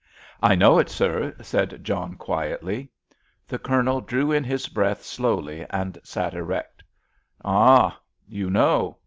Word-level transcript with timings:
"I 0.41 0.55
know 0.55 0.79
it, 0.79 0.89
sir," 0.89 1.35
said 1.43 1.83
John 1.83 2.15
quietly. 2.15 2.89
The 3.47 3.59
Colonel 3.59 4.01
drew 4.01 4.31
in 4.31 4.43
his 4.43 4.67
breath 4.67 5.03
slowly 5.03 5.63
and 5.69 5.99
sat 6.03 6.33
erect. 6.33 6.81
"Ah, 7.45 7.99
you 8.27 8.49
know. 8.49 8.97